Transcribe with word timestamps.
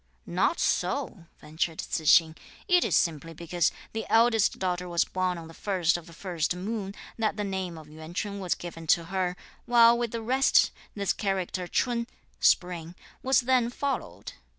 "Not 0.25 0.59
so!" 0.59 1.25
ventured 1.37 1.77
Tzu 1.77 2.05
h'sing. 2.05 2.35
"It 2.67 2.83
is 2.83 2.95
simply 2.95 3.35
because 3.35 3.71
the 3.93 4.07
eldest 4.09 4.57
daughter 4.57 4.89
was 4.89 5.05
born 5.05 5.37
on 5.37 5.47
the 5.47 5.53
first 5.53 5.95
of 5.95 6.07
the 6.07 6.13
first 6.13 6.55
moon, 6.55 6.95
that 7.19 7.37
the 7.37 7.43
name 7.43 7.77
of 7.77 7.87
Yuan 7.87 8.15
Ch'un 8.15 8.39
was 8.39 8.55
given 8.55 8.87
to 8.87 9.03
her; 9.13 9.37
while 9.67 9.95
with 9.95 10.09
the 10.09 10.23
rest 10.23 10.71
this 10.95 11.13
character 11.13 11.67
Ch'un 11.67 12.07
(spring) 12.39 12.95
was 13.21 13.41
then 13.41 13.69
followed. 13.69 14.33